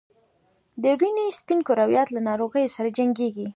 [0.83, 3.45] د وینې سپین کرویات له ناروغیو سره جنګیږي